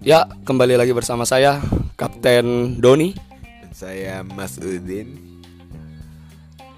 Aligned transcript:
Ya, 0.00 0.24
kembali 0.48 0.80
lagi 0.80 0.96
bersama 0.96 1.28
saya 1.28 1.60
Kapten 2.00 2.80
Doni 2.80 3.12
Dan 3.60 3.72
saya 3.76 4.24
Mas 4.24 4.56
Udin 4.56 5.20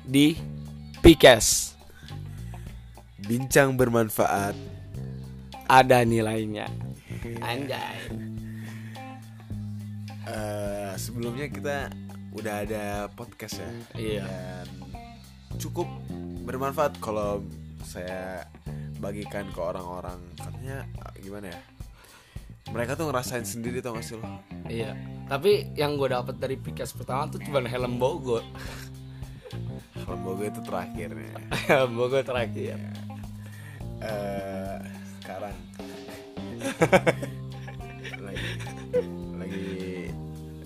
di 0.02 0.34
Pikes. 0.98 1.78
Bincang 3.22 3.78
bermanfaat 3.78 4.58
Ada 5.70 6.02
nilainya. 6.02 6.66
Anjay. 7.38 8.10
Eh, 10.26 10.92
Sebelumnya 10.98 11.46
kita 11.46 11.86
udah 12.34 12.54
ada 12.66 13.06
podcast 13.14 13.62
ya 13.62 13.70
Iya. 13.94 14.26
Dan 14.26 14.66
cukup 15.62 15.86
bermanfaat 16.42 16.98
kalau 16.98 17.46
saya 17.82 18.46
bagikan 18.98 19.46
ke 19.50 19.60
orang-orang 19.60 20.18
Katanya 20.38 20.86
eh, 20.86 21.12
gimana 21.20 21.50
ya 21.50 21.60
mereka 22.70 22.94
tuh 22.94 23.10
ngerasain 23.10 23.44
sendiri 23.44 23.82
tau 23.82 23.92
gak 23.92 24.06
sih 24.06 24.16
lo 24.16 24.24
Iya. 24.64 24.94
Tapi 25.28 25.74
yang 25.76 25.98
gue 25.98 26.08
dapat 26.08 26.38
dari 26.38 26.56
Pikes 26.56 26.94
pertama 26.94 27.28
tuh 27.28 27.42
cuma 27.42 27.60
helm 27.60 27.98
Bogor. 27.98 28.40
Kalau 29.92 30.36
gue 30.38 30.48
itu 30.48 30.60
terakhirnya 30.64 31.36
helm 31.68 31.98
Bogor 31.98 32.22
terakhir. 32.24 32.78
eh 34.00 34.78
sekarang 35.20 35.54
lagi 38.18 38.48
lagi 39.36 39.70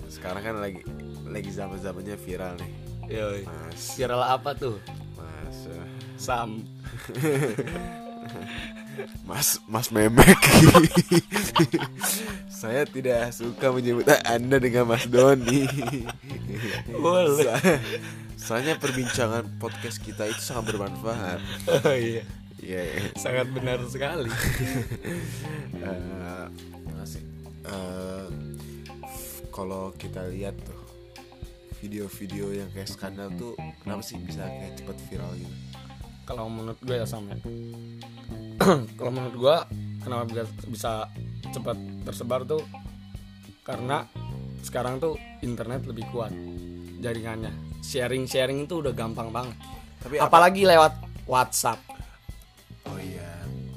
sekarang 0.09 0.41
kan 0.41 0.55
lagi 0.57 0.81
lagi 1.27 1.49
zaman 1.51 1.77
zamannya 1.77 2.17
viral 2.17 2.53
nih 2.57 2.71
Yoi. 3.07 3.41
mas 3.45 3.93
Viral 3.93 4.21
apa 4.23 4.51
tuh? 4.53 4.77
mas 5.15 5.57
eh, 5.69 5.85
Sam. 6.17 6.65
mas 9.29 9.61
mas 9.69 9.93
memek 9.93 10.25
saya 12.49 12.81
tidak 12.83 13.29
suka 13.29 13.69
menyebut 13.69 14.09
anda 14.25 14.57
dengan 14.57 14.89
mas 14.89 15.05
Doni 15.05 15.69
Boleh. 17.03 17.45
So- 17.45 17.81
soalnya 18.37 18.79
perbincangan 18.79 19.59
podcast 19.59 19.99
kita 20.01 20.25
itu 20.25 20.41
sangat 20.41 20.73
bermanfaat 20.73 21.39
Oh 21.67 21.93
iya. 21.93 22.23
Iya, 22.57 22.81
iya. 22.83 23.01
Sangat 23.13 23.53
benar 23.53 23.77
sekali. 23.85 24.33
Eh, 25.77 26.45
makasih. 26.83 27.21
Eh, 27.61 28.27
kalau 29.53 29.93
kita 29.93 30.25
lihat 30.33 30.57
tuh 30.65 30.81
video-video 31.77 32.57
yang 32.57 32.69
kayak 32.73 32.89
skandal 32.89 33.29
tuh 33.37 33.53
kenapa 33.85 34.01
sih 34.01 34.17
bisa 34.17 34.41
kayak 34.41 34.73
cepet 34.73 34.97
viral 35.05 35.31
gitu? 35.37 35.53
Kalau 36.27 36.45
menurut 36.45 36.75
gue 36.77 36.91
ya 36.93 37.07
sama. 37.07 37.31
Kalau 38.99 39.09
menurut 39.09 39.35
gue 39.35 39.55
kenapa 39.97 40.23
bisa, 40.25 40.43
bisa 40.67 40.91
cepat 41.47 41.77
tersebar 42.03 42.43
tuh 42.43 42.59
karena 43.63 44.03
sekarang 44.59 44.99
tuh 44.99 45.15
internet 45.39 45.87
lebih 45.87 46.03
kuat 46.09 46.35
jaringannya. 46.99 47.51
Sharing-sharing 47.79 48.59
itu 48.61 48.83
udah 48.83 48.91
gampang 48.91 49.31
banget. 49.31 49.55
Tapi 49.97 50.19
apa- 50.19 50.27
Apalagi 50.27 50.67
lewat 50.67 50.93
WhatsApp. 51.23 51.79
Oh 52.83 52.97
iya, 52.97 53.27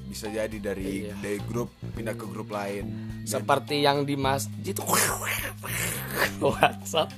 bisa 0.05 0.27
jadi 0.27 0.57
dari 0.57 1.07
Iya. 1.07 1.15
dari 1.19 1.39
grup 1.41 1.71
pindah 1.95 2.15
ke 2.15 2.27
grup 2.27 2.51
lain. 2.51 2.91
Seperti 3.23 3.79
yang 3.81 4.03
di 4.03 4.15
masjid 4.15 4.75
WhatsApp 6.41 7.11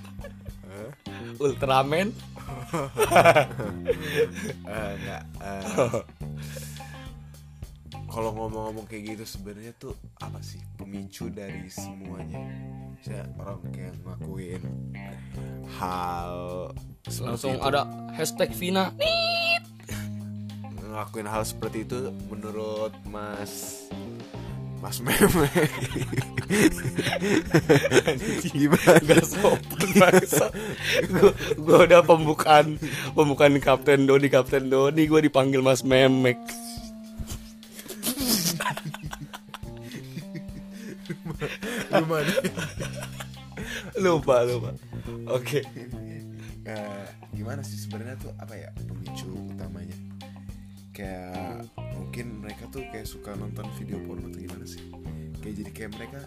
Ultraman 1.39 2.13
Eh, 4.63 4.91
enggak. 4.97 5.23
eh, 5.45 5.63
kalau 8.09 8.31
ngomong-ngomong 8.37 8.85
kayak 8.89 9.17
gitu 9.17 9.25
sebenarnya 9.25 9.73
tuh 9.77 9.97
apa 10.21 10.41
sih 10.45 10.61
pemicu 10.77 11.29
dari 11.33 11.69
semuanya? 11.69 12.41
Saya 13.01 13.25
orang 13.41 13.61
kayak 13.73 13.95
ngakuin 14.05 14.63
hal 15.81 16.37
langsung 17.25 17.57
itu. 17.57 17.65
ada 17.65 17.89
hashtag 18.15 18.53
Vina 18.55 18.93
ngelakuin 20.93 21.25
hal 21.25 21.41
seperti 21.41 21.89
itu 21.89 22.13
menurut 22.29 22.93
Mas 23.09 23.89
Mas 24.83 24.99
Meme. 24.99 25.47
Gimana? 28.51 28.99
Gak 29.07 29.23
sopan 29.23 29.89
bangsa. 29.95 30.51
Gue 31.55 31.79
udah 31.87 32.03
pembukaan 32.03 32.83
Pembukaan 33.15 33.55
Kapten 33.63 34.11
Doni 34.11 34.27
Kapten 34.27 34.67
Doni 34.67 35.07
Gue 35.07 35.23
dipanggil 35.23 35.63
Mas 35.63 35.87
Memek 35.87 36.37
gimana 41.93 42.33
Lupa 43.99 44.47
lupa. 44.47 44.71
Oke. 45.29 45.61
Eh, 46.63 47.07
gimana 47.35 47.61
sih 47.67 47.77
sebenarnya 47.77 48.17
tuh 48.23 48.33
apa 48.39 48.55
ya 48.55 48.71
pemicu 48.87 49.29
utamanya? 49.53 49.97
Kayak 50.95 51.67
kayak 53.03 53.19
suka 53.19 53.35
nonton 53.35 53.67
video 53.83 53.99
porno 54.07 54.31
atau 54.31 54.39
gimana 54.39 54.63
sih? 54.63 54.79
Kayak 55.43 55.55
jadi 55.59 55.71
kayak 55.75 55.91
mereka 55.99 56.21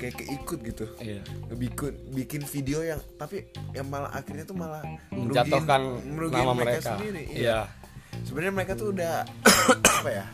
kayak 0.00 0.14
keikut 0.24 0.58
gitu. 0.64 0.84
Iya. 1.04 1.20
Bikin 1.52 1.92
bikin 2.16 2.42
video 2.48 2.80
yang 2.80 2.96
tapi 3.20 3.44
yang 3.76 3.92
malah 3.92 4.08
akhirnya 4.16 4.48
tuh 4.48 4.56
malah 4.56 4.80
Menjatuhkan 5.12 6.00
merugiin 6.08 6.48
nama 6.48 6.56
mereka 6.56 6.96
sendiri 6.96 7.28
Iya. 7.28 7.68
Sebenarnya 8.24 8.52
mereka 8.56 8.72
tuh 8.72 8.96
udah 8.96 9.28
apa 10.00 10.08
ya? 10.08 10.24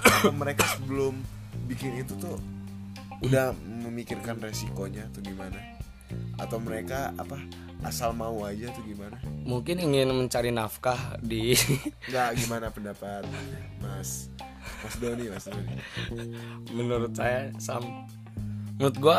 Apa 0.00 0.32
mereka 0.32 0.64
sebelum 0.72 1.20
bikin 1.68 2.00
itu 2.00 2.16
tuh 2.16 2.40
udah 3.20 3.52
memikirkan 3.60 4.40
resikonya 4.40 5.04
tuh 5.12 5.20
gimana? 5.20 5.60
Atau 6.40 6.64
mereka 6.64 7.12
apa 7.20 7.36
asal 7.84 8.16
mau 8.16 8.40
aja 8.48 8.72
tuh 8.72 8.88
gimana? 8.88 9.20
Mungkin 9.44 9.84
ingin 9.84 10.08
mencari 10.16 10.48
nafkah 10.48 11.20
di 11.20 11.52
nggak 12.08 12.40
gimana 12.40 12.72
pendapat 12.72 13.28
mas 13.84 14.32
mas 14.80 14.94
Doni 14.96 15.24
mas 15.26 15.44
Doni 15.44 15.74
Menurut 16.70 17.12
saya 17.12 17.52
Sam 17.56 17.84
Menurut 18.74 18.96
gue 18.96 19.18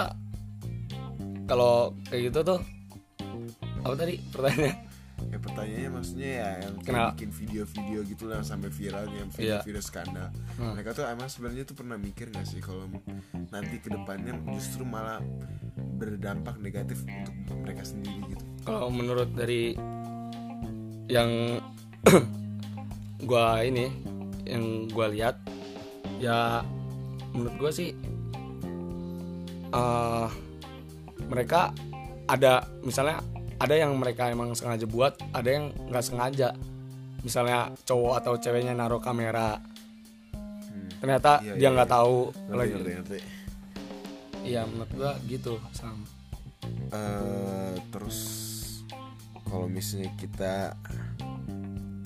Kalau 1.45 1.75
kayak 2.05 2.21
gitu 2.27 2.39
tuh 2.43 2.59
Apa 3.81 3.95
tadi 3.95 4.15
pertanyaannya 4.27 4.89
ya 5.21 5.37
pertanyaannya 5.37 5.91
maksudnya 5.91 6.29
ya 6.33 6.49
yang 6.59 6.75
Kenapa? 6.81 7.13
bikin 7.13 7.29
video-video 7.31 7.99
gitu 8.03 8.25
lah 8.25 8.41
sampai 8.41 8.67
viral 8.69 9.05
yang 9.07 9.29
Iya. 9.31 9.61
video-video 9.61 9.79
skandal 9.79 10.27
Hmm. 10.57 10.73
mereka 10.73 10.91
tuh 10.91 11.05
emang 11.05 11.29
sebenarnya 11.29 11.61
tuh 11.63 11.73
pernah 11.73 11.93
mikir 11.95 12.27
nggak 12.27 12.41
sih 12.43 12.57
kalau 12.57 12.89
nanti 13.47 13.77
ke 13.77 13.87
depannya 13.87 14.33
justru 14.49 14.81
malah 14.81 15.21
berdampak 15.95 16.57
negatif 16.57 17.05
untuk 17.05 17.53
mereka 17.55 17.81
sendiri 17.83 18.17
gitu 18.27 18.43
kalau 18.63 18.89
menurut 18.89 19.29
dari 19.31 19.77
yang 21.07 21.61
gua 23.23 23.61
ini 23.61 23.93
yang 24.45 24.89
gua 24.91 25.07
lihat 25.11 25.39
ya 26.21 26.65
menurut 27.33 27.55
gua 27.57 27.71
sih 27.71 27.95
eh 29.71 30.27
mereka 31.31 31.71
ada 32.27 32.67
misalnya 32.83 33.23
ada 33.61 33.77
yang 33.77 33.93
mereka 33.93 34.27
emang 34.33 34.57
sengaja 34.57 34.89
buat 34.89 35.21
ada 35.31 35.49
yang 35.49 35.69
nggak 35.87 36.01
sengaja. 36.05 36.49
Misalnya 37.21 37.69
cowok 37.85 38.13
atau 38.17 38.33
ceweknya 38.41 38.73
naruh 38.73 38.97
kamera. 38.97 39.61
Ternyata 40.97 41.45
Iya, 41.45 41.53
dia 41.53 41.61
iya, 41.61 41.69
nggak 41.69 41.89
iya. 41.89 41.95
tahu 41.97 42.17
ngerti 42.33 42.57
lagi. 42.57 42.71
ngerti 42.73 42.91
ngerti. 42.97 43.19
Iya 44.41 44.61
menurut 44.65 44.91
gua 44.97 45.11
gitu 45.29 45.53
sam. 45.77 46.01
Eh, 46.89 47.73
terus 47.93 48.19
kalau 49.45 49.69
misalnya 49.69 50.09
kita 50.17 50.73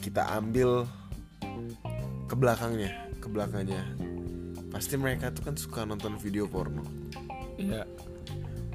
kita 0.04 0.22
ambil 0.36 0.84
ke 2.26 2.34
belakangnya 2.34 3.06
ke 3.26 3.28
belakangnya. 3.34 3.82
Pasti 4.70 5.02
mereka 5.02 5.34
tuh 5.34 5.50
kan 5.50 5.58
suka 5.58 5.82
nonton 5.82 6.14
video 6.22 6.46
porno. 6.46 6.86
Iya. 7.58 7.90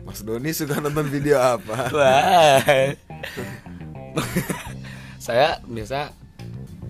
Mas 0.02 0.26
Doni 0.26 0.50
suka 0.50 0.82
nonton 0.82 1.06
video 1.06 1.38
apa? 1.38 1.86
Saya 5.26 5.62
biasa 5.62 6.10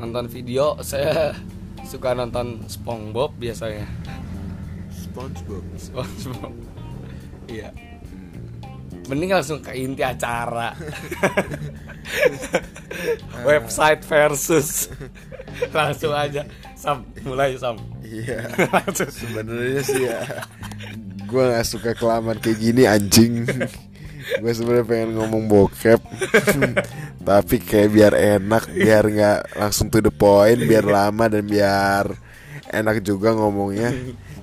nonton 0.01 0.33
video 0.33 0.81
saya 0.81 1.37
suka 1.85 2.17
nonton 2.17 2.65
SpongeBob 2.65 3.37
biasanya. 3.37 3.85
SpongeBob? 4.89 5.61
SpongeBob. 5.77 6.55
Iya. 7.45 7.77
Mending 9.11 9.37
langsung 9.37 9.61
ke 9.61 9.77
inti 9.77 10.01
acara. 10.01 10.73
Website 13.49 14.01
versus 14.09 14.89
langsung 15.79 16.12
aja. 16.15 16.47
Sam 16.77 17.05
mulai 17.23 17.57
sam. 17.57 17.77
Iya. 18.01 18.49
Sebenarnya 19.21 19.83
sih 19.85 20.03
ya 20.09 20.21
gue 21.31 21.43
nggak 21.47 21.67
suka 21.67 21.91
kelamaan 21.95 22.43
kayak 22.43 22.59
gini 22.59 22.83
anjing. 22.91 23.47
Gue 24.43 24.53
sebenarnya 24.53 24.87
pengen 24.87 25.11
ngomong 25.15 25.47
bokep. 25.47 26.03
Tapi 27.29 27.57
kayak 27.62 27.91
biar 27.95 28.12
enak 28.19 28.65
biar 28.75 29.05
nggak 29.07 29.39
langsung 29.55 29.87
to 29.87 30.03
the 30.03 30.11
point 30.11 30.59
biar 30.67 30.83
lama 30.83 31.31
dan 31.31 31.47
biar 31.47 32.11
enak 32.75 33.06
juga 33.06 33.31
ngomongnya. 33.39 33.95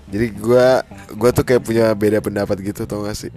Jadi 0.07 0.27
gua 0.39 0.87
gua 1.19 1.35
tuh 1.35 1.43
kayak 1.43 1.67
punya 1.67 1.91
beda 1.91 2.23
pendapat 2.23 2.63
gitu 2.63 2.87
tau 2.87 3.03
gak 3.03 3.19
sih? 3.19 3.31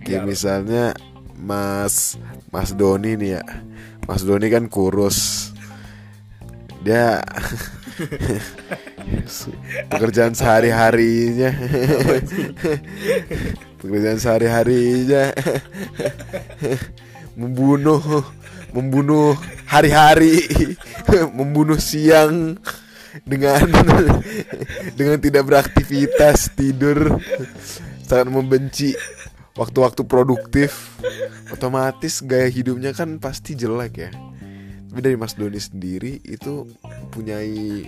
Kayak 0.00 0.24
misalnya 0.24 0.96
Mas 1.36 2.16
Mas 2.48 2.72
Doni 2.72 3.20
nih 3.20 3.36
ya. 3.36 3.42
Mas 4.08 4.24
Doni 4.24 4.48
kan 4.48 4.64
kurus 4.72 5.49
dia 6.80 7.20
pekerjaan 9.92 10.32
sehari-harinya. 10.32 11.52
Pekerjaan 13.80 14.18
sehari-harinya. 14.20 15.36
Membunuh 17.36 18.00
membunuh 18.72 19.36
hari-hari. 19.68 20.48
Membunuh 21.36 21.76
siang 21.76 22.56
dengan 23.28 23.68
dengan 24.96 25.18
tidak 25.20 25.44
beraktivitas 25.44 26.56
tidur. 26.56 27.20
Sangat 28.08 28.32
membenci 28.32 28.96
waktu-waktu 29.52 30.02
produktif. 30.08 30.96
Otomatis 31.52 32.24
gaya 32.24 32.48
hidupnya 32.48 32.96
kan 32.96 33.20
pasti 33.20 33.52
jelek 33.58 33.94
ya 33.98 34.29
tapi 34.90 35.06
dari 35.06 35.14
Mas 35.14 35.38
Doni 35.38 35.62
sendiri 35.62 36.18
itu 36.26 36.66
punyai 37.14 37.86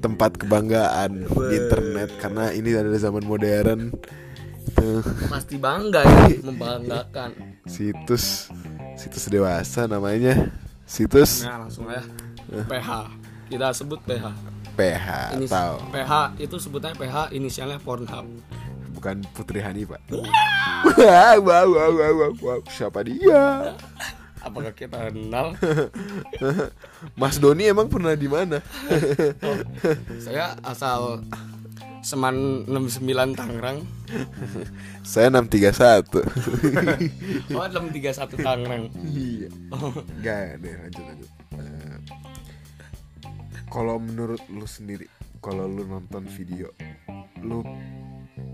tempat 0.00 0.40
kebanggaan 0.40 1.28
di 1.28 1.54
internet 1.60 2.08
karena 2.24 2.48
ini 2.56 2.72
adalah 2.72 2.96
zaman 2.96 3.24
modern. 3.28 3.92
Tuh, 4.80 5.04
pasti 5.28 5.60
bangga 5.60 6.00
ya 6.00 6.40
membanggakan. 6.40 7.60
Situs 7.68 8.48
situs 8.96 9.28
dewasa 9.28 9.84
namanya. 9.84 10.48
Situs? 10.88 11.44
Nah 11.44 11.68
langsung 11.68 11.84
aja. 11.84 12.00
PH 12.48 12.90
kita 13.52 13.66
sebut 13.76 14.00
PH 14.08 14.24
PH 14.80 15.06
ini 15.36 15.46
tahu. 15.52 15.76
PH 15.92 16.12
itu 16.40 16.56
sebutnya 16.56 16.96
PH 16.96 17.28
inisialnya 17.36 17.76
Pornhub. 17.76 18.24
Bukan 18.96 19.20
Putri 19.36 19.60
Hani 19.60 19.84
pak. 19.84 20.00
Wow, 20.80 21.44
wow, 21.44 21.66
wow, 21.68 21.92
wow, 21.92 22.32
wow. 22.40 22.60
siapa 22.72 23.04
dia 23.04 23.76
apakah 24.40 24.72
kita 24.72 25.12
kenal? 25.12 25.52
Mas 27.20 27.36
Doni 27.36 27.68
emang 27.68 27.88
pernah 27.88 28.16
di 28.16 28.26
mana? 28.26 28.58
Saya 30.24 30.56
asal 30.60 31.24
Seman 32.00 32.64
69 32.64 33.36
Tangerang. 33.36 33.84
Saya 35.04 35.28
631 35.28 36.24
oh 37.52 37.66
631 37.68 38.40
Tangerang. 38.40 38.84
Iya. 39.04 39.48
Oh, 39.68 39.92
Gak 40.20 40.64
deh 40.64 40.74
lanjut 40.80 41.04
lanjut. 41.04 41.30
Eh, 41.60 41.96
Kalau 43.68 44.00
menurut 44.00 44.40
lu 44.48 44.64
sendiri 44.64 45.06
Kalau 45.38 45.68
lu 45.68 45.84
nonton 45.84 46.24
video 46.26 46.72
Lu 47.38 47.62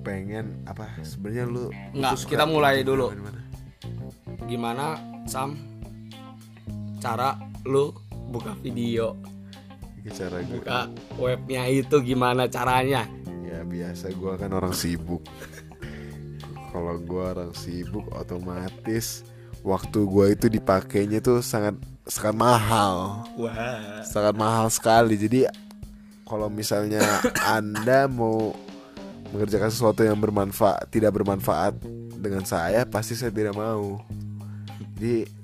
pengen 0.03 0.61
apa? 0.67 0.91
Sebenarnya 1.01 1.47
lu 1.47 1.71
Nggak, 1.95 2.13
lu 2.13 2.19
suka 2.19 2.31
kita 2.35 2.45
mulai 2.45 2.83
dulu. 2.83 3.15
gimana? 3.15 3.41
gimana 4.47 4.87
Sam 5.27 5.59
cara 7.07 7.39
lu 7.63 7.95
buka 8.35 8.51
video 8.59 9.15
cara 10.11 10.39
gue 10.43 10.63
buka 10.63 10.87
webnya 11.19 11.67
itu 11.67 11.99
gimana 12.03 12.47
caranya? 12.47 13.11
Ya 13.43 13.67
biasa 13.67 14.15
gue 14.15 14.33
kan 14.39 14.51
orang 14.55 14.71
sibuk. 14.71 15.23
Kalau 16.71 16.95
gue 17.01 17.25
orang 17.25 17.53
sibuk 17.57 18.07
otomatis 18.15 19.27
waktu 19.67 19.99
gue 20.07 20.27
itu 20.37 20.47
dipakainya 20.47 21.19
tuh 21.19 21.43
sangat 21.43 21.75
sangat 22.07 22.37
mahal. 22.39 23.27
Wah. 23.35 24.05
Sangat 24.07 24.35
mahal 24.39 24.71
sekali. 24.71 25.19
Jadi 25.19 25.51
kalau 26.23 26.47
misalnya 26.47 27.03
anda 27.43 28.07
mau 28.07 28.55
mengerjakan 29.35 29.75
sesuatu 29.75 30.07
yang 30.07 30.23
bermanfaat 30.23 30.87
tidak 30.95 31.19
bermanfaat 31.19 31.83
dengan 32.15 32.47
saya 32.47 32.87
pasti 32.87 33.19
saya 33.19 33.35
tidak 33.35 33.59
mau. 33.59 33.99
Jadi 34.97 35.36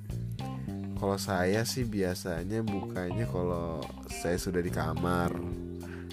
kalau 1.03 1.19
saya 1.19 1.67
sih 1.67 1.83
biasanya 1.83 2.63
bukanya 2.63 3.27
kalau 3.27 3.83
saya 4.07 4.39
sudah 4.39 4.63
di 4.63 4.71
kamar. 4.71 5.35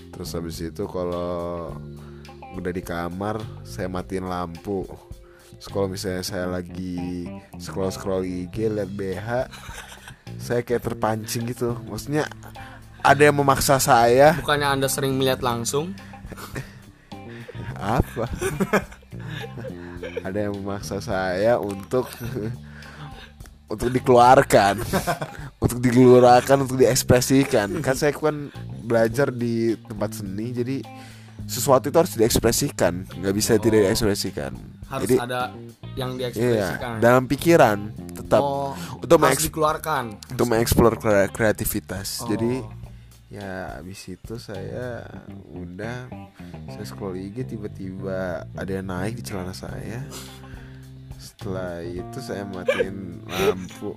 Terus 0.10 0.34
habis 0.34 0.58
itu 0.66 0.90
kalau 0.90 1.70
udah 2.58 2.74
di 2.74 2.82
kamar 2.82 3.38
saya 3.62 3.86
matiin 3.86 4.26
lampu. 4.26 4.90
Terus 5.62 5.70
kalau 5.70 5.94
misalnya 5.94 6.26
saya 6.26 6.50
lagi 6.50 7.30
scroll 7.62 7.94
scroll 7.94 8.26
IG 8.26 8.66
lihat 8.66 8.90
BH 8.90 9.30
saya 10.42 10.66
kayak 10.66 10.82
terpancing 10.82 11.46
gitu. 11.46 11.78
Maksudnya 11.86 12.26
ada 13.06 13.22
yang 13.22 13.38
memaksa 13.38 13.78
saya. 13.78 14.42
Bukannya 14.42 14.74
anda 14.74 14.90
sering 14.90 15.14
melihat 15.22 15.46
langsung? 15.46 15.94
Apa? 17.78 18.26
Ada 20.26 20.50
yang 20.50 20.60
memaksa 20.60 21.00
saya 21.00 21.62
untuk 21.62 22.10
untuk 23.70 23.90
dikeluarkan. 23.90 24.76
Untuk 25.60 25.84
dikeluarkan 25.84 26.64
untuk 26.64 26.80
diekspresikan. 26.80 27.84
Kan 27.84 27.92
saya 27.94 28.10
kan 28.10 28.48
belajar 28.82 29.28
di 29.28 29.76
tempat 29.78 30.16
seni 30.16 30.50
jadi 30.50 30.80
sesuatu 31.44 31.92
itu 31.92 31.98
harus 32.00 32.16
diekspresikan. 32.16 33.04
Nggak 33.06 33.34
bisa 33.34 33.60
tidak 33.60 33.80
Oh. 33.80 33.86
diekspresikan. 33.86 34.52
Harus 34.88 35.04
jadi 35.04 35.16
ada 35.20 35.52
yang 35.94 36.16
iya 36.16 36.32
diekspresikan. 36.32 36.94
dalam 36.98 37.24
pikiran 37.26 37.78
tetap. 38.10 38.40
Oh, 38.40 38.72
untuk 38.98 39.20
harus 39.20 39.44
dikeluarkan. 39.44 40.04
untuk 40.32 40.48
mengeksplor 40.48 40.96
kre- 40.96 41.28
kreativitas. 41.28 42.24
Oh. 42.24 42.32
jadi 42.32 42.64
ya 43.30 43.78
habis 43.78 44.00
itu 44.08 44.40
saya 44.40 45.06
udah 45.52 46.08
saya 46.68 46.86
scroll 46.88 47.14
IG 47.14 47.46
tiba-tiba 47.46 48.42
ada 48.48 48.72
yang 48.72 48.88
naik 48.88 49.20
di 49.20 49.24
celana 49.24 49.52
saya 49.52 50.02
setelah 51.40 51.80
itu 51.88 52.20
saya 52.20 52.44
matiin 52.44 53.24
lampu. 53.24 53.96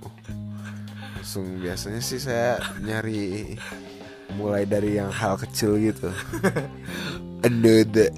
Langsung 1.19 1.59
biasanya 1.59 1.99
sih 1.99 2.15
saya 2.15 2.55
nyari 2.79 3.59
mulai 4.39 4.63
dari 4.63 4.95
yang 4.95 5.11
hal 5.11 5.35
kecil 5.35 5.75
gitu. 5.75 6.07
Another 7.43 8.15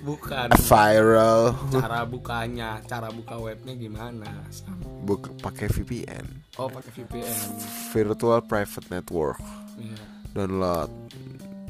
bukan. 0.00 0.48
A 0.48 0.56
viral. 0.56 1.52
Cara 1.68 2.08
bukanya 2.08 2.80
cara 2.88 3.12
buka 3.12 3.36
webnya 3.36 3.76
gimana? 3.76 4.48
Sam? 4.48 4.72
Buk 5.04 5.28
pakai 5.44 5.68
VPN 5.68 6.24
oh 6.56 6.72
pakai 6.72 6.96
VPN 6.96 7.60
virtual 7.92 8.40
private 8.40 8.88
network. 8.88 9.36
Iya, 9.76 10.00
download. 10.32 10.88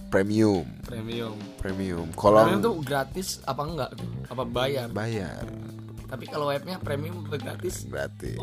Premium. 0.06 0.62
Premium. 0.86 1.34
Premium. 1.58 2.06
Premium 2.06 2.08
kalau 2.14 2.46
tuh 2.62 2.78
gratis 2.86 3.42
apa 3.42 3.62
enggak 3.66 3.90
apa 4.30 4.42
bayar? 4.46 4.86
Bayar 4.94 5.42
tapi 6.04 6.24
kalau 6.24 6.46
webnya 6.46 6.76
premium 6.78 7.24
atau 7.24 7.38
gratis? 7.38 7.84
Gratis. 7.84 8.36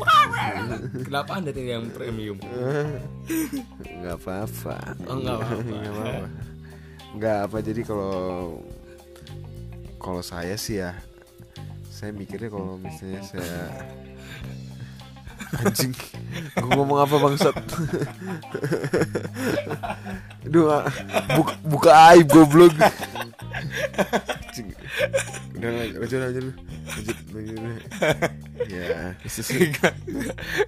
Kenapa 1.06 1.30
anda 1.36 1.50
tidak 1.50 1.72
yang 1.78 1.86
premium? 1.90 2.36
Nggak 3.98 4.16
apa-apa. 4.18 4.76
Oh, 5.06 5.16
nggak 5.16 5.36
apa-apa. 5.36 5.62
nggak 5.72 5.92
apa-apa. 5.92 6.26
Nggak 7.12 7.38
apa 7.44 7.56
jadi 7.60 7.80
kalau 7.84 8.14
kalau 9.96 10.20
saya 10.20 10.56
sih 10.56 10.80
ya 10.80 10.96
saya 11.88 12.10
mikirnya 12.10 12.50
kalau 12.50 12.74
misalnya 12.74 13.22
saya 13.22 13.58
anjing 15.54 15.92
gue 16.56 16.70
ngomong 16.72 16.98
apa 16.98 17.14
bangsat? 17.14 17.54
Aduh 20.42 20.62
nggak- 20.66 20.86
buka, 21.36 21.52
buka 21.62 21.90
aib 22.10 22.26
goblok 22.26 22.72
udah 25.56 25.70
lanjut 25.72 25.98
lanjut 26.00 26.20
lanjut. 26.20 26.46
Lanjut 27.32 27.58
ya 28.68 29.14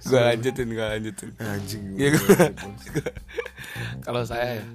gue 0.05 0.19
lanjutin 0.19 0.67
gue 0.73 0.85
lanjutin. 0.85 1.29
Anjing 1.39 1.83
gua- 1.95 2.53
kalau 4.01 4.21
saya 4.25 4.61
ya 4.61 4.65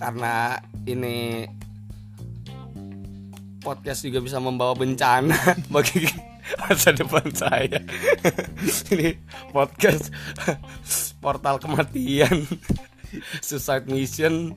karena 0.00 0.56
ini 0.88 1.44
podcast 3.60 4.00
juga 4.08 4.24
bisa 4.24 4.40
membawa 4.40 4.72
bencana 4.72 5.36
bagi 5.74 6.08
masa 6.56 6.90
depan 6.96 7.26
saya. 7.36 7.78
Ini 8.90 9.14
podcast 9.52 10.08
portal 11.20 11.60
kematian. 11.60 12.48
Suicide 13.44 13.86
mission. 13.86 14.56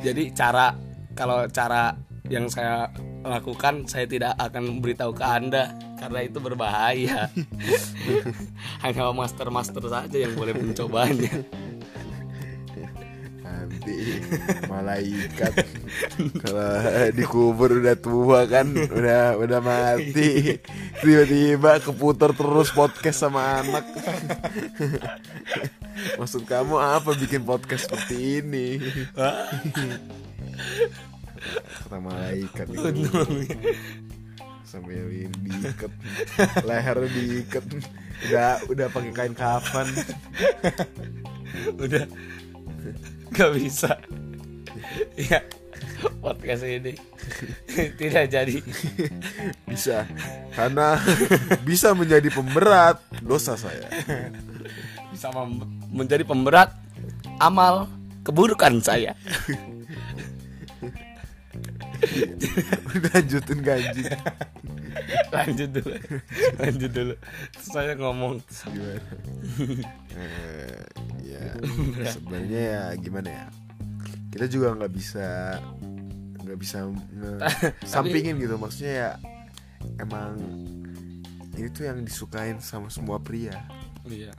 Jadi 0.00 0.32
cara 0.32 0.72
kalau 1.12 1.44
cara 1.48 1.96
yang 2.30 2.48
saya 2.48 2.88
lakukan 3.22 3.86
saya 3.86 4.06
tidak 4.06 4.34
akan 4.38 4.80
beritahu 4.82 5.12
ke 5.14 5.24
anda 5.24 5.74
karena 5.98 6.20
itu 6.26 6.38
berbahaya. 6.42 7.30
Hanya 8.82 9.14
master 9.14 9.48
master 9.54 9.84
saja 9.86 10.16
yang 10.18 10.34
boleh 10.34 10.54
mencobanya. 10.54 11.30
Nanti 13.42 14.18
malaikat 14.66 15.54
kalau 16.42 16.74
dikubur 17.14 17.78
udah 17.78 17.94
tua 17.94 18.50
kan 18.50 18.66
udah 18.74 19.38
udah 19.38 19.60
mati. 19.62 20.58
Tiba-tiba 20.98 21.78
keputar 21.78 22.34
terus 22.34 22.74
podcast 22.74 23.22
sama 23.22 23.62
anak. 23.62 23.86
Maksud 26.18 26.42
kamu 26.50 26.74
apa 26.82 27.14
bikin 27.14 27.46
podcast 27.46 27.86
seperti 27.86 28.42
ini? 28.42 28.82
Kata 31.82 31.98
malaikat 31.98 32.66
itu 32.70 32.88
sambil 34.62 35.04
diikat. 35.12 35.92
Leher 36.64 36.96
diikat. 37.12 37.64
Udah 38.30 38.62
udah 38.70 38.86
pakai 38.88 39.12
kain 39.12 39.34
kafan. 39.36 39.88
Udah. 41.76 42.04
Nggak 43.34 43.50
bisa. 43.58 43.92
Ya 45.18 45.44
podcast 46.22 46.64
ini 46.64 46.94
tidak 48.00 48.32
jadi. 48.32 48.56
Bisa. 49.68 50.08
Karena 50.56 50.96
bisa 51.66 51.92
menjadi 51.92 52.32
pemberat 52.32 53.02
dosa 53.20 53.58
saya. 53.58 53.86
Bisa 55.12 55.28
menjadi 55.92 56.24
pemberat 56.24 56.72
amal 57.42 57.90
keburukan 58.22 58.78
saya 58.78 59.18
lanjutin 63.12 63.58
gaji. 63.62 64.04
Lanjut 65.34 65.70
dulu. 65.72 65.94
Lanjut 66.60 66.90
dulu. 66.92 67.14
Terus 67.56 67.68
saya 67.72 67.92
ngomong. 67.96 68.42
Gimana? 68.68 69.00
Eh, 70.12 70.84
ya 71.24 71.44
sebenarnya 72.12 72.60
ya 72.60 72.82
gimana 73.00 73.28
ya? 73.30 73.46
Kita 74.32 74.46
juga 74.48 74.76
nggak 74.76 74.92
bisa 74.92 75.56
nggak 76.42 76.58
bisa 76.58 76.78
sampingin 77.92 78.36
gitu. 78.36 78.60
Maksudnya 78.60 78.92
ya 78.92 79.10
emang 79.98 80.36
ini 81.56 81.68
tuh 81.72 81.88
yang 81.88 82.04
disukain 82.04 82.60
sama 82.60 82.88
semua 82.92 83.16
pria. 83.20 83.56
Iya. 84.04 84.32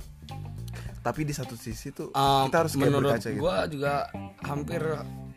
Tapi 1.03 1.27
di 1.27 1.35
satu 1.35 1.59
sisi 1.59 1.91
tuh 1.91 2.15
Um, 2.15 2.47
kita 2.47 2.57
harus 2.63 2.73
kayak 2.79 2.85
menurut 2.87 3.09
berkaca 3.11 3.29
gitu. 3.29 3.41
gua 3.43 3.57
juga 3.67 3.93
hampir 4.39 4.81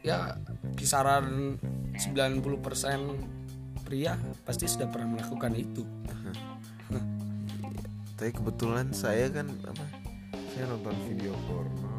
ya 0.06 0.38
kisaran 0.78 1.58
90% 1.96 3.86
pria 3.86 4.18
pasti 4.44 4.68
sudah 4.68 4.88
pernah 4.90 5.16
melakukan 5.16 5.52
itu. 5.56 5.82
Tapi 8.16 8.30
kebetulan 8.32 8.92
saya 8.92 9.28
kan 9.28 9.48
apa 9.64 9.84
saya 10.52 10.64
nonton 10.72 10.96
video 11.08 11.32
porno. 11.44 11.92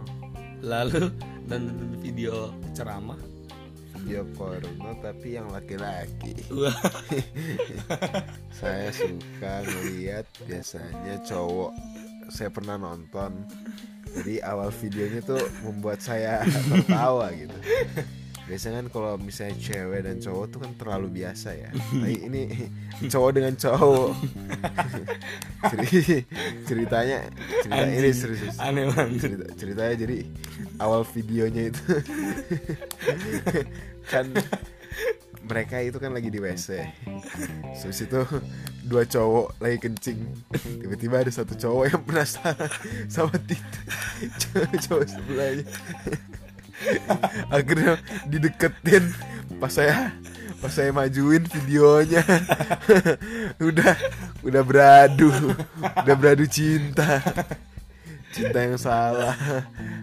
Lalu 0.66 1.14
dan 1.46 1.70
video 2.02 2.50
ceramah? 2.74 3.18
Video 4.02 4.26
porno 4.34 4.98
tapi 5.02 5.38
yang 5.38 5.50
laki-laki. 5.54 6.34
Saya 8.58 8.90
suka 8.90 9.62
ngeliat 9.62 10.26
biasanya 10.50 11.22
cowok. 11.22 11.74
Saya 12.34 12.50
pernah 12.50 12.82
nonton. 12.82 13.46
Jadi 14.18 14.42
awal 14.42 14.74
videonya 14.74 15.22
tuh 15.22 15.44
membuat 15.62 16.02
saya 16.02 16.42
tertawa 16.48 17.30
gitu 17.38 17.54
biasanya 18.48 18.80
kan 18.80 18.88
kalau 18.90 19.14
misalnya 19.20 19.60
cewek 19.60 20.02
dan 20.08 20.18
cowok 20.18 20.46
tuh 20.48 20.60
kan 20.64 20.72
terlalu 20.80 21.08
biasa 21.20 21.50
ya. 21.52 21.70
Nah, 21.94 22.08
ini 22.08 22.72
cowok 23.12 23.32
dengan 23.36 23.54
cowok. 23.60 24.10
Ceri- 25.70 26.24
ceritanya 26.64 27.28
cerita 27.60 27.84
ini 27.84 27.96
Anjing. 28.00 28.16
serius 28.16 28.56
aneh 28.58 28.88
banget. 28.88 29.20
Cerita, 29.20 29.46
ceritanya 29.60 29.96
jadi 30.00 30.18
awal 30.80 31.04
videonya 31.04 31.64
itu. 31.70 31.84
Kan 34.08 34.32
mereka 35.48 35.80
itu 35.80 35.96
kan 35.96 36.12
lagi 36.12 36.28
di 36.28 36.44
WC 36.44 36.76
Terus 37.80 38.00
itu 38.04 38.20
dua 38.84 39.04
cowok 39.04 39.60
lagi 39.60 39.78
kencing. 39.80 40.20
Tiba-tiba 40.84 41.24
ada 41.24 41.32
satu 41.32 41.56
cowok 41.56 41.84
yang 41.92 42.02
penasaran 42.04 42.72
sama 43.12 43.36
titik 43.44 43.64
cowok, 44.40 44.72
cowok 44.88 45.06
sebelahnya 45.08 45.66
Akhirnya 47.56 47.98
dideketin 48.30 49.10
Pas 49.58 49.74
saya 49.74 50.14
pas 50.58 50.74
saya 50.74 50.90
majuin 50.94 51.42
videonya. 51.46 52.22
Udah 53.68 53.94
udah 54.46 54.62
beradu 54.64 55.34
udah 56.06 56.16
beradu 56.18 56.46
cinta. 56.46 57.22
Cinta 58.30 58.60
yang 58.62 58.78
salah 58.78 59.34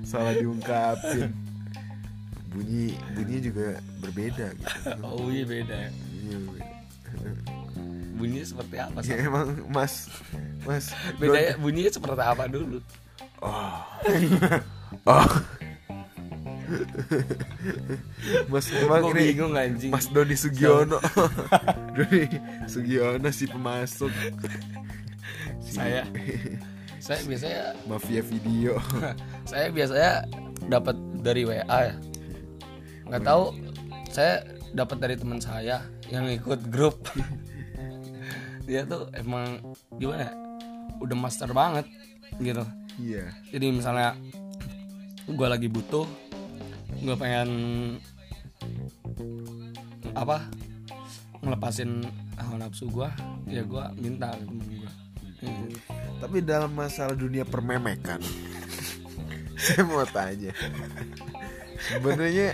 salah 0.02 0.34
diungkapin. 0.34 1.30
Bunyi 2.50 2.98
bunyinya 3.14 3.40
juga 3.42 3.66
berbeda 4.02 4.46
gitu. 4.58 4.74
Oh 5.06 5.30
iya 5.30 5.44
beda 5.46 5.74
ya? 5.74 5.90
Bunyinya 5.92 6.38
berbeda. 6.50 6.72
bunyinya 8.14 8.46
seperti 8.46 8.76
apa 8.78 8.98
ya 9.02 9.06
sih 9.06 9.26
emang 9.26 9.46
mas 9.70 10.06
mas 10.62 10.94
beda 11.18 11.38
ya 11.38 11.52
bunyinya 11.58 11.90
seperti 11.94 12.22
apa 12.22 12.44
dulu? 12.50 12.78
Oh. 13.38 13.78
Oh 15.10 15.26
mas 18.52 18.66
emang 18.74 19.02
Gua 19.06 19.12
ini 19.14 19.22
bingung 19.34 19.54
anjing. 19.54 19.92
Mas 19.92 20.06
Doni 20.10 20.36
Sugiono. 20.36 20.98
Doni 21.96 22.26
Sugiono 22.66 23.28
si 23.30 23.44
pemasok. 23.48 24.12
Si 25.62 25.70
saya. 25.74 26.04
Saya 27.04 27.20
biasanya 27.28 27.76
mafia 27.84 28.24
video. 28.24 28.80
Saya 29.44 29.68
biasanya 29.68 30.24
dapat 30.72 30.96
dari 31.20 31.44
WA 31.44 31.60
ya. 31.68 31.94
Nggak 33.04 33.22
tahu 33.28 33.52
saya 34.08 34.40
dapat 34.72 35.04
dari 35.04 35.14
teman 35.20 35.36
saya 35.36 35.84
yang 36.08 36.24
ikut 36.32 36.72
grup. 36.72 37.04
Dia 38.64 38.88
tuh 38.88 39.12
emang 39.12 39.60
gimana 40.00 40.32
ya, 40.32 40.32
udah 41.04 41.12
master 41.12 41.52
banget 41.52 41.84
gitu. 42.40 42.64
Iya. 42.96 43.36
Jadi 43.52 43.66
misalnya 43.68 44.16
gue 45.28 45.48
lagi 45.48 45.68
butuh 45.68 46.08
gue 47.04 47.16
pengen 47.20 47.50
apa? 50.16 50.48
Ngelepasin 51.44 52.00
hawa 52.40 52.56
nafsu 52.64 52.88
gue 52.88 53.08
ya 53.52 53.60
gue 53.60 53.84
minta 54.00 54.32
ke 54.32 54.44
temen 54.48 54.64
gue 54.80 54.92
Tapi 56.24 56.36
dalam 56.40 56.72
masalah 56.72 57.12
dunia 57.12 57.44
permemekan 57.44 58.18
Saya 59.64 59.86
mau 59.86 60.04
tanya. 60.04 60.52
Sebenarnya 61.84 62.52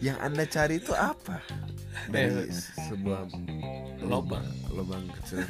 yang 0.00 0.16
anda 0.20 0.44
cari 0.48 0.80
itu 0.80 0.92
apa? 0.92 1.40
Dari 2.08 2.50
sebuah 2.88 3.28
lobang. 4.04 4.44
lubang 4.72 5.04
kecil. 5.20 5.44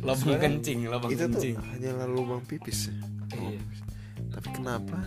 Sebenarnya 0.00 0.42
kencing 0.42 0.78
lobang 0.86 1.10
Itu 1.10 1.26
tuh 1.28 1.42
hanyalah 1.74 2.06
lubang 2.06 2.42
pipis 2.46 2.90
ya? 2.90 2.94
Iya. 3.36 3.60
Tapi 4.30 4.48
kenapa 4.54 4.98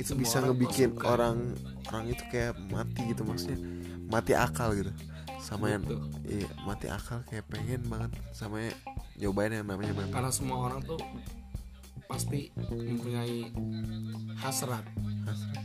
itu 0.00 0.16
Semua 0.16 0.22
bisa 0.24 0.36
orang 0.38 0.48
ngebikin 0.48 0.90
suka. 0.90 1.04
orang 1.06 1.36
orang 1.86 2.04
itu 2.08 2.22
kayak 2.28 2.54
mati 2.72 3.00
gitu 3.06 3.22
maksudnya 3.22 3.58
mati 4.08 4.32
akal 4.32 4.72
gitu. 4.72 4.92
Sama 5.40 5.68
yang 5.68 5.82
iya 6.24 6.48
mati 6.64 6.88
akal 6.88 7.20
kayak 7.24 7.44
pengen 7.46 7.84
banget 7.84 8.10
sama 8.32 8.60
yang 8.60 8.76
nyobain 9.16 9.52
yang 9.52 9.64
namanya 9.64 9.92
meme. 9.92 10.08
karena 10.08 10.28
semua 10.30 10.68
orang 10.68 10.80
tuh 10.82 11.00
pasti 12.04 12.50
mempunyai 12.56 13.48
hasrat. 14.36 14.82
Hasrat. 15.24 15.56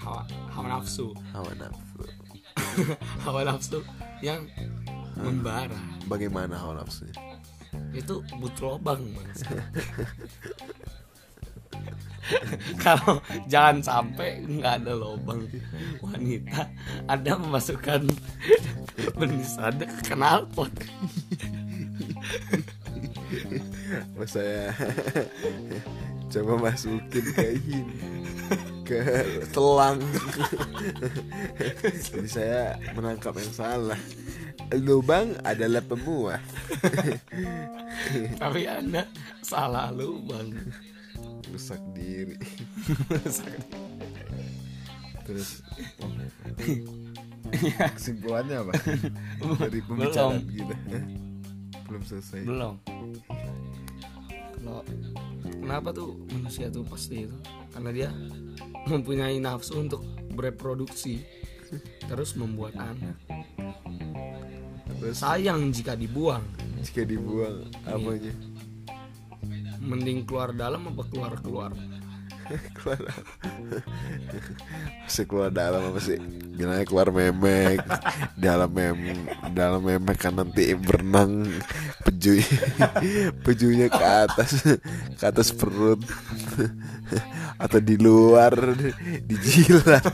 Hawa 0.00 0.24
hawa 0.50 0.66
nafsu. 0.80 1.12
Hawa 1.30 1.52
nafsu. 1.54 2.00
Hawa 3.24 3.40
nafsu 3.44 3.78
yang 4.20 4.44
membara. 5.16 5.76
Bagaimana 6.08 6.56
hawa 6.56 6.80
nafsunya? 6.80 7.12
Itu 7.92 8.24
butuh 8.36 8.76
lobang. 8.76 9.00
kalau 12.84 13.22
jangan 13.50 13.82
sampai 13.82 14.42
nggak 14.46 14.84
ada 14.84 14.92
lobang 14.94 15.46
wanita 16.04 16.68
ada 17.10 17.30
memasukkan 17.38 18.06
benis 19.18 19.58
ada 19.58 19.86
ke 19.86 20.14
knalpot 20.14 20.72
Mas 24.14 24.30
saya 24.34 24.70
coba 26.30 26.70
masukin 26.70 27.24
ke 27.34 27.46
ini 27.58 27.82
ke 28.86 29.02
telang. 29.54 30.02
Jadi 31.94 32.26
saya 32.26 32.74
menangkap 32.94 33.38
yang 33.38 33.54
salah. 33.54 34.00
Lubang 34.74 35.38
adalah 35.46 35.82
pemuah. 35.82 36.42
Tapi 38.42 38.66
anda 38.66 39.06
salah 39.42 39.94
lubang 39.94 40.54
rusak 41.54 41.82
diri. 41.92 42.36
Terus 45.26 45.62
kesimpulannya 47.94 48.56
apa? 48.66 48.72
Dari 49.66 49.80
pembicaraan 49.82 50.42
kita 50.46 50.76
belum 51.90 52.02
selesai. 52.06 52.46
Belum. 52.46 52.74
Kalau 54.60 54.82
kenapa 55.42 55.88
tuh 55.90 56.14
manusia 56.30 56.70
tuh 56.70 56.86
pasti 56.86 57.26
itu? 57.26 57.36
Karena 57.74 57.90
dia 57.90 58.08
mempunyai 58.86 59.42
nafsu 59.42 59.82
untuk 59.82 60.06
bereproduksi 60.34 61.26
terus 62.06 62.34
membuat 62.38 62.78
anak. 62.78 63.18
Terus? 65.00 65.22
Sayang 65.22 65.70
jika 65.74 65.94
dibuang. 65.94 66.42
Jika 66.82 67.06
dibuang 67.06 67.70
apanya 67.86 68.34
mending 69.90 70.22
keluar 70.22 70.54
dalam 70.54 70.86
apa 70.86 71.02
keluar 71.10 71.34
keluar? 71.42 71.72
Keluar 72.74 72.98
masih 75.06 75.22
keluar 75.30 75.54
dalam 75.54 75.86
apa 75.86 76.02
sih? 76.02 76.18
Bilangnya 76.58 76.82
keluar 76.82 77.14
memek? 77.14 77.78
Dalam 78.34 78.66
mem 78.74 79.22
dalam 79.54 79.78
memek 79.78 80.18
kan 80.18 80.34
nanti 80.34 80.74
berenang 80.74 81.46
peju 82.02 82.42
pejunya 83.46 83.86
ke 83.86 84.02
atas 84.02 84.66
ke 85.14 85.24
atas 85.24 85.54
perut 85.54 86.02
atau 87.62 87.78
di 87.78 87.94
luar 87.94 88.56
dijilat 89.30 90.10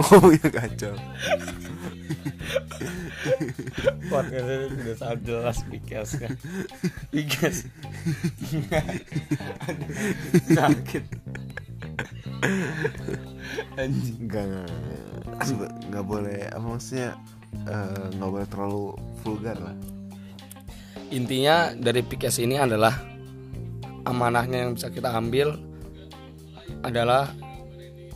ngomongnya 0.00 0.48
kacau 0.50 0.94
podcast 4.10 4.46
ini 4.46 4.66
sudah 4.70 4.96
sangat 4.96 5.18
jelas 5.26 5.58
Bikas 5.66 6.10
kan. 6.20 6.32
Bikas 7.10 7.56
Aduh, 9.66 9.94
sakit. 10.54 11.04
Anjing 13.76 14.18
nggak 14.28 14.46
nggak 15.90 16.04
boleh 16.04 16.48
apa 16.52 16.66
maksudnya 16.66 17.16
eh, 17.66 18.04
nggak 18.16 18.30
boleh 18.30 18.46
terlalu 18.48 18.84
vulgar 19.24 19.58
lah. 19.58 19.76
Intinya 21.14 21.70
dari 21.74 22.02
Pikes 22.02 22.42
ini 22.42 22.58
adalah 22.58 22.94
amanahnya 24.06 24.66
yang 24.66 24.74
bisa 24.74 24.90
kita 24.90 25.14
ambil 25.14 25.54
adalah 26.82 27.30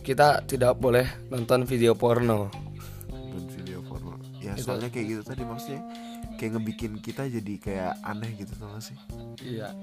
kita 0.02 0.42
tidak 0.46 0.78
boleh 0.78 1.06
nonton 1.30 1.66
video 1.66 1.94
porno 1.94 2.59
ya 4.70 4.78
soalnya 4.78 4.90
kayak 4.94 5.06
gitu 5.10 5.22
tadi 5.26 5.42
maksudnya 5.42 5.82
kayak 6.38 6.50
ngebikin 6.56 6.92
kita 7.02 7.22
jadi 7.28 7.54
kayak 7.60 7.92
aneh 8.06 8.30
gitu 8.38 8.52
tau 8.56 8.72
gak 8.72 8.84
sih? 8.86 8.98
Iya. 9.42 9.74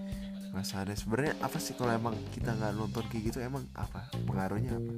Rasa 0.55 0.81
aneh. 0.81 0.95
Sebenarnya 0.97 1.37
apa 1.43 1.57
sih 1.59 1.75
kalau 1.75 1.93
emang 1.93 2.15
kita 2.33 2.55
nggak 2.55 2.73
nonton 2.73 3.03
kayak 3.11 3.23
gitu 3.29 3.37
emang 3.43 3.67
apa? 3.77 4.09
Pengaruhnya 4.25 4.79
apa? 4.79 4.91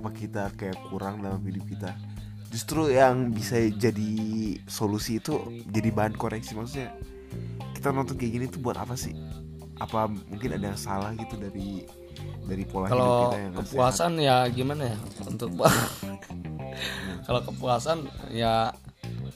Apa 0.00 0.08
kita 0.10 0.50
kayak 0.56 0.80
kurang 0.90 1.22
dalam 1.22 1.38
hidup 1.44 1.62
kita? 1.68 1.94
Justru 2.50 2.90
yang 2.90 3.30
bisa 3.30 3.60
jadi 3.70 4.10
solusi 4.66 5.22
itu 5.22 5.38
jadi 5.70 5.94
bahan 5.94 6.18
koreksi. 6.18 6.58
Maksudnya 6.58 6.90
kita 7.78 7.94
nonton 7.94 8.18
kayak 8.18 8.32
gini 8.34 8.44
tuh 8.50 8.58
buat 8.58 8.80
apa 8.80 8.98
sih? 8.98 9.14
Apa 9.78 10.10
mungkin 10.10 10.58
ada 10.58 10.74
yang 10.74 10.80
salah 10.80 11.14
gitu 11.14 11.38
dari 11.38 11.86
dari 12.50 12.64
pola 12.66 12.90
hidup 12.90 12.98
kalau 12.98 13.14
kita 13.30 13.38
yang 13.38 13.52
sehat? 13.54 13.62
kepuasan 13.70 14.12
ya 14.18 14.36
gimana 14.50 14.82
ya? 14.90 14.96
Untuk 15.22 15.50
kalau 17.30 17.40
kepuasan 17.46 17.98
ya 18.34 18.74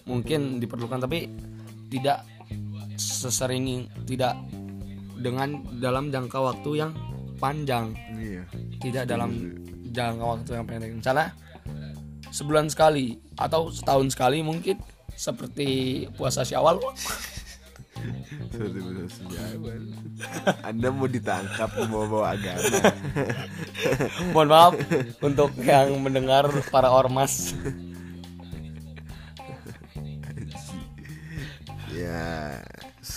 mungkin 0.05 0.61
diperlukan 0.61 1.01
tapi 1.01 1.29
tidak 1.89 2.25
sesering 2.97 3.89
tidak 4.05 4.37
dengan 5.19 5.65
dalam 5.81 6.13
jangka 6.13 6.39
waktu 6.39 6.71
yang 6.85 6.91
panjang. 7.41 7.97
Iya. 8.15 8.45
Tidak 8.81 9.05
dalam 9.09 9.57
jangka 9.91 10.25
waktu 10.25 10.51
yang 10.61 10.65
pendek. 10.69 10.93
Misalnya 10.93 11.33
sebulan 12.29 12.67
sekali 12.69 13.17
atau 13.39 13.71
setahun 13.71 14.13
sekali 14.13 14.43
mungkin 14.45 14.77
seperti 15.15 16.05
puasa 16.19 16.43
syawal. 16.43 16.83
Seperti 18.51 18.79
benar 18.83 19.09
sejaman. 19.09 19.81
Anda 20.63 20.89
mau 20.93 21.09
ditangkap 21.09 21.71
mau 21.89 22.07
bawa 22.07 22.37
agama. 22.37 22.79
mohon 24.35 24.49
maaf 24.51 24.75
untuk 25.23 25.55
yang 25.63 25.95
mendengar 26.03 26.51
para 26.69 26.91
ormas 26.91 27.55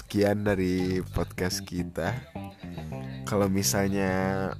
sekian 0.08 0.48
dari 0.48 1.04
podcast 1.12 1.68
kita. 1.68 2.16
Kalau 3.28 3.52
misalnya 3.52 4.56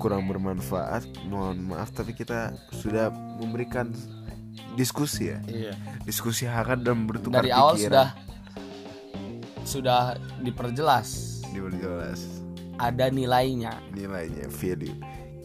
kurang 0.00 0.24
bermanfaat, 0.24 1.28
mohon 1.28 1.60
maaf 1.68 1.92
tapi 1.92 2.16
kita 2.16 2.56
sudah 2.80 3.12
memberikan 3.36 3.92
diskusi 4.72 5.28
ya. 5.28 5.44
iya 5.44 5.76
Diskusi 6.08 6.48
hangat 6.48 6.88
dan 6.88 7.04
bertukar 7.04 7.44
dari 7.44 7.52
awal 7.52 7.76
pikiran. 7.76 7.84
sudah 7.84 8.08
sudah 9.68 10.00
diperjelas 10.40 11.08
Diperjelas 11.52 12.24
ada 12.80 13.12
nilainya 13.12 13.76
nilainya 13.92 14.48
value. 14.48 14.96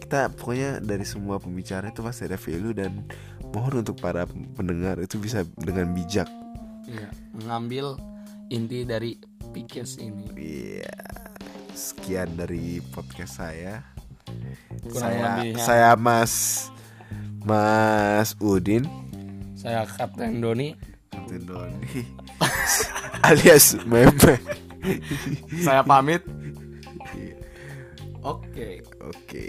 Kita 0.07 0.31
pokoknya 0.31 0.79
dari 0.79 1.03
semua 1.03 1.35
pembicara 1.35 1.91
itu 1.91 1.99
pasti 1.99 2.31
ada 2.31 2.39
value 2.39 2.71
dan 2.71 3.03
mohon 3.51 3.83
untuk 3.83 3.99
para 3.99 4.23
pendengar 4.55 5.03
itu 5.03 5.19
bisa 5.19 5.43
dengan 5.59 5.91
bijak 5.91 6.31
Iya, 6.87 7.11
mengambil 7.35 7.99
inti 8.49 8.83
dari 8.83 9.15
Pikes 9.47 9.97
ini 9.97 10.27
Iya. 10.33 10.97
Sekian 11.71 12.35
dari 12.35 12.81
podcast 12.87 13.37
saya. 13.37 13.85
Kurang 14.83 14.97
saya 14.97 15.27
lebihnya. 15.37 15.63
saya 15.63 15.91
Mas 15.95 16.33
Mas 17.41 18.35
Udin 18.37 18.83
saya 19.55 19.87
Kapten 19.87 20.37
Doni 20.37 20.75
Kapten 21.07 21.47
Doni 21.47 22.03
alias 23.27 23.79
Meme. 23.87 24.35
saya 25.57 25.79
pamit 25.81 26.21
oke 28.19 28.83
Oke. 29.01 29.47